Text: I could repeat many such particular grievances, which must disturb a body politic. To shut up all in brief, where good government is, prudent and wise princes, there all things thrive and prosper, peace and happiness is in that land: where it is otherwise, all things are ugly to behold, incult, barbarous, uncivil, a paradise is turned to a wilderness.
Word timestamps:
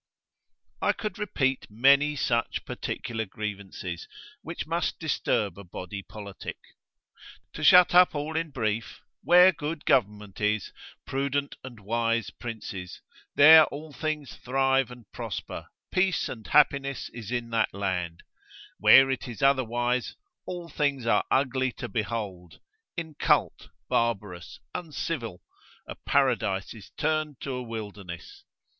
I 0.81 0.93
could 0.93 1.19
repeat 1.19 1.67
many 1.69 2.15
such 2.15 2.65
particular 2.65 3.25
grievances, 3.27 4.07
which 4.41 4.65
must 4.65 4.97
disturb 4.97 5.59
a 5.59 5.63
body 5.63 6.01
politic. 6.01 6.57
To 7.53 7.63
shut 7.63 7.93
up 7.93 8.15
all 8.15 8.35
in 8.35 8.49
brief, 8.49 9.01
where 9.21 9.51
good 9.51 9.85
government 9.85 10.41
is, 10.41 10.71
prudent 11.05 11.55
and 11.63 11.79
wise 11.81 12.31
princes, 12.31 12.99
there 13.35 13.65
all 13.65 13.93
things 13.93 14.33
thrive 14.35 14.89
and 14.89 15.05
prosper, 15.11 15.67
peace 15.91 16.27
and 16.27 16.47
happiness 16.47 17.09
is 17.09 17.29
in 17.29 17.51
that 17.51 17.71
land: 17.71 18.23
where 18.79 19.11
it 19.11 19.27
is 19.27 19.43
otherwise, 19.43 20.15
all 20.47 20.67
things 20.67 21.05
are 21.05 21.25
ugly 21.29 21.71
to 21.73 21.87
behold, 21.87 22.59
incult, 22.97 23.69
barbarous, 23.87 24.59
uncivil, 24.73 25.43
a 25.87 25.93
paradise 25.93 26.73
is 26.73 26.89
turned 26.97 27.39
to 27.41 27.53
a 27.53 27.61
wilderness. 27.61 28.45